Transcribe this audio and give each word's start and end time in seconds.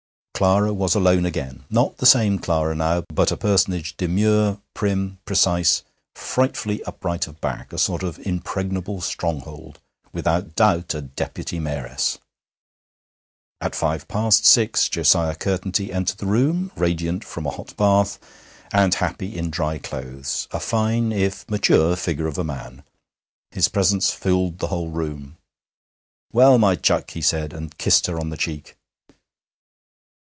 Clara 0.41 0.73
was 0.73 0.95
alone 0.95 1.23
again; 1.23 1.65
not 1.69 1.97
the 1.97 2.05
same 2.07 2.39
Clara 2.39 2.73
now, 2.73 3.03
but 3.13 3.31
a 3.31 3.37
personage 3.37 3.95
demure, 3.95 4.59
prim, 4.73 5.19
precise, 5.23 5.83
frightfully 6.15 6.83
upright 6.85 7.27
of 7.27 7.39
back 7.41 7.71
a 7.71 7.77
sort 7.77 8.01
of 8.01 8.17
impregnable 8.25 9.01
stronghold 9.01 9.77
without 10.13 10.55
doubt 10.55 10.95
a 10.95 11.01
Deputy 11.03 11.59
Mayoress. 11.59 12.17
At 13.61 13.75
five 13.75 14.07
past 14.07 14.43
six 14.43 14.89
Josiah 14.89 15.35
Curtenty 15.35 15.93
entered 15.93 16.17
the 16.17 16.25
room, 16.25 16.71
radiant 16.75 17.23
from 17.23 17.45
a 17.45 17.51
hot 17.51 17.77
bath, 17.77 18.17
and 18.73 18.95
happy 18.95 19.37
in 19.37 19.51
dry 19.51 19.77
clothes 19.77 20.47
a 20.49 20.59
fine, 20.59 21.11
if 21.11 21.47
mature, 21.51 21.95
figure 21.95 22.25
of 22.25 22.39
a 22.39 22.43
man. 22.43 22.81
His 23.51 23.67
presence 23.67 24.09
filled 24.09 24.57
the 24.57 24.69
whole 24.69 24.89
room. 24.89 25.37
'Well, 26.33 26.57
my 26.57 26.75
chuck!' 26.77 27.11
he 27.11 27.21
said, 27.21 27.53
and 27.53 27.77
kissed 27.77 28.07
her 28.07 28.19
on 28.19 28.31
the 28.31 28.37
cheek. 28.37 28.75